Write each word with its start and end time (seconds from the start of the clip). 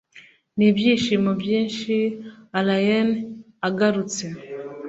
n'ibyishimo 0.57 1.31
byinshi 1.41 1.93
allayne 2.57 3.13
agarutse. 3.67 4.25